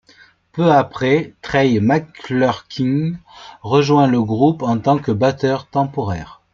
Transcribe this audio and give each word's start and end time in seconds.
Peu 0.51 0.71
après, 0.71 1.35
Trey 1.43 1.79
McClurkin 1.79 3.19
rejoint 3.61 4.07
le 4.07 4.23
groupe 4.23 4.63
en 4.63 4.79
tant 4.79 4.97
que 4.97 5.11
batteur 5.11 5.67
temporaire. 5.67 6.41